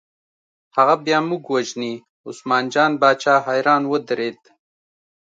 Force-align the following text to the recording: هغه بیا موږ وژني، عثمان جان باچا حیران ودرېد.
هغه 0.75 0.95
بیا 1.05 1.19
موږ 1.29 1.43
وژني، 1.53 1.93
عثمان 2.27 2.63
جان 2.73 2.91
باچا 3.01 3.35
حیران 3.45 3.83
ودرېد. 3.91 4.41